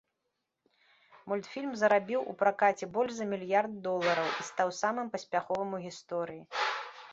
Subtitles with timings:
[1.31, 6.43] Мультфільм зарабіў у пракаце больш за мільярд долараў і стаў самым паспяховым у гісторыі.